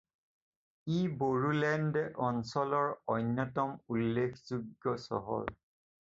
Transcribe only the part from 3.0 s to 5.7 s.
অন্যতম উল্লেখযোগ্য চহৰ।